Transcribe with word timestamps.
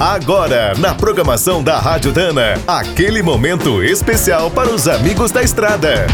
Agora, 0.00 0.74
na 0.78 0.94
programação 0.94 1.60
da 1.60 1.76
Rádio 1.80 2.12
Dana, 2.12 2.54
aquele 2.68 3.20
momento 3.20 3.82
especial 3.82 4.48
para 4.48 4.70
os 4.70 4.86
amigos 4.86 5.32
da 5.32 5.42
estrada. 5.42 6.06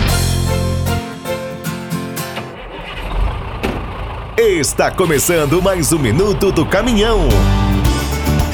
Está 4.38 4.90
começando 4.90 5.60
mais 5.60 5.92
um 5.92 5.98
minuto 5.98 6.50
do 6.50 6.64
caminhão. 6.64 7.28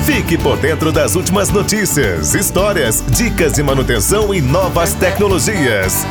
Fique 0.05 0.37
por 0.37 0.57
dentro 0.57 0.91
das 0.91 1.15
últimas 1.15 1.49
notícias, 1.49 2.35
histórias, 2.35 3.01
dicas 3.11 3.53
de 3.53 3.63
manutenção 3.63 4.35
e 4.35 4.41
novas 4.41 4.95
tecnologias. 4.95 6.05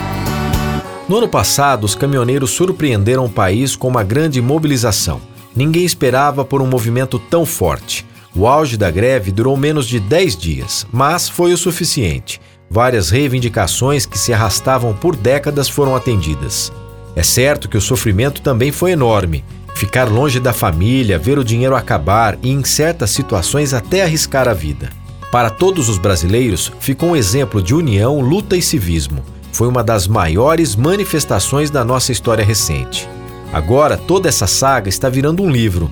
No 1.09 1.17
ano 1.17 1.27
passado, 1.27 1.83
os 1.83 1.93
caminhoneiros 1.93 2.51
surpreenderam 2.51 3.25
o 3.25 3.29
país 3.29 3.75
com 3.75 3.89
uma 3.89 4.01
grande 4.01 4.41
mobilização. 4.41 5.20
Ninguém 5.54 5.83
esperava 5.83 6.45
por 6.45 6.61
um 6.61 6.67
movimento 6.67 7.20
tão 7.20 7.45
forte. 7.45 8.07
O 8.39 8.47
auge 8.47 8.77
da 8.77 8.89
greve 8.89 9.34
durou 9.34 9.57
menos 9.57 9.85
de 9.85 9.99
10 9.99 10.38
dias, 10.38 10.88
mas 10.93 11.27
foi 11.27 11.52
o 11.52 11.57
suficiente. 11.57 12.39
Várias 12.70 13.09
reivindicações 13.09 14.05
que 14.05 14.17
se 14.17 14.31
arrastavam 14.31 14.93
por 14.93 15.13
décadas 15.13 15.67
foram 15.67 15.93
atendidas. 15.93 16.71
É 17.17 17.21
certo 17.21 17.67
que 17.67 17.75
o 17.75 17.81
sofrimento 17.81 18.41
também 18.41 18.71
foi 18.71 18.91
enorme. 18.91 19.44
Ficar 19.75 20.05
longe 20.05 20.39
da 20.39 20.53
família, 20.53 21.20
ver 21.20 21.38
o 21.38 21.44
dinheiro 21.44 21.75
acabar 21.75 22.38
e, 22.41 22.49
em 22.49 22.63
certas 22.63 23.09
situações, 23.09 23.73
até 23.73 24.03
arriscar 24.03 24.47
a 24.47 24.53
vida. 24.53 24.89
Para 25.33 25.49
todos 25.49 25.89
os 25.89 25.97
brasileiros, 25.97 26.71
ficou 26.80 27.09
um 27.09 27.17
exemplo 27.17 27.61
de 27.61 27.75
união, 27.75 28.21
luta 28.21 28.55
e 28.55 28.61
civismo. 28.61 29.21
Foi 29.52 29.67
uma 29.67 29.83
das 29.83 30.08
maiores 30.08 30.77
manifestações 30.77 31.69
da 31.69 31.83
nossa 31.83 32.13
história 32.13 32.45
recente. 32.45 33.05
Agora, 33.52 33.97
toda 33.97 34.30
essa 34.30 34.47
saga 34.47 34.88
está 34.88 35.09
virando 35.09 35.44
um 35.44 35.52
livro, 35.52 35.91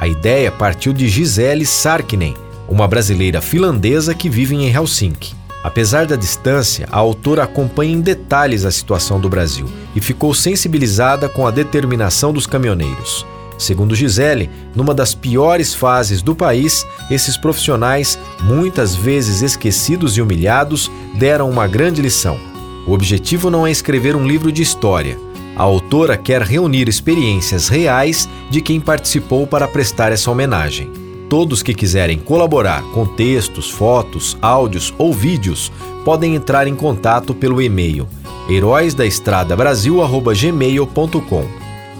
a 0.00 0.06
ideia 0.06 0.52
partiu 0.52 0.92
de 0.92 1.08
Gisele 1.08 1.66
Sarkinen, 1.66 2.36
uma 2.68 2.86
brasileira 2.86 3.40
finlandesa 3.40 4.14
que 4.14 4.28
vive 4.30 4.54
em 4.54 4.72
Helsinki. 4.72 5.34
Apesar 5.64 6.06
da 6.06 6.14
distância, 6.14 6.88
a 6.92 6.98
autora 6.98 7.42
acompanha 7.42 7.94
em 7.94 8.00
detalhes 8.00 8.64
a 8.64 8.70
situação 8.70 9.18
do 9.18 9.28
Brasil 9.28 9.66
e 9.96 10.00
ficou 10.00 10.32
sensibilizada 10.32 11.28
com 11.28 11.48
a 11.48 11.50
determinação 11.50 12.32
dos 12.32 12.46
caminhoneiros. 12.46 13.26
Segundo 13.58 13.96
Gisele, 13.96 14.48
numa 14.72 14.94
das 14.94 15.16
piores 15.16 15.74
fases 15.74 16.22
do 16.22 16.32
país, 16.32 16.86
esses 17.10 17.36
profissionais, 17.36 18.16
muitas 18.44 18.94
vezes 18.94 19.42
esquecidos 19.42 20.16
e 20.16 20.22
humilhados, 20.22 20.88
deram 21.16 21.50
uma 21.50 21.66
grande 21.66 22.00
lição. 22.00 22.38
O 22.86 22.92
objetivo 22.92 23.50
não 23.50 23.66
é 23.66 23.70
escrever 23.72 24.14
um 24.14 24.24
livro 24.24 24.52
de 24.52 24.62
história, 24.62 25.18
a 25.58 25.64
autora 25.64 26.16
quer 26.16 26.42
reunir 26.42 26.88
experiências 26.88 27.68
reais 27.68 28.28
de 28.48 28.60
quem 28.60 28.80
participou 28.80 29.44
para 29.44 29.66
prestar 29.66 30.12
essa 30.12 30.30
homenagem. 30.30 30.88
Todos 31.28 31.60
que 31.62 31.74
quiserem 31.74 32.18
colaborar 32.18 32.82
com 32.94 33.04
textos, 33.04 33.68
fotos, 33.68 34.38
áudios 34.40 34.94
ou 34.96 35.12
vídeos 35.12 35.72
podem 36.04 36.36
entrar 36.36 36.68
em 36.68 36.76
contato 36.76 37.34
pelo 37.34 37.60
e-mail 37.60 38.08
heróisdaestradabrasil@gmail.com. 38.48 41.44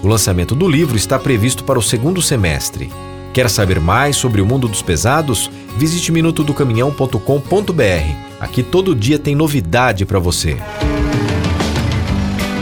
O 0.03 0.09
lançamento 0.09 0.55
do 0.55 0.69
livro 0.69 0.97
está 0.97 1.19
previsto 1.19 1.65
para 1.65 1.79
o 1.79 1.83
segundo 1.83 2.23
semestre. 2.23 2.89
Quer 3.35 3.51
saber 3.51 3.81
mais 3.81 4.17
sobre 4.17 4.41
o 4.41 4.47
mundo 4.47 4.69
dos 4.69 4.81
pesados? 4.81 5.51
Visite 5.77 6.13
minutodocaminhão.com.br. 6.13 8.39
Aqui 8.41 8.63
todo 8.63 8.95
dia 8.95 9.19
tem 9.19 9.35
novidade 9.35 10.07
para 10.07 10.21
você. 10.21 10.57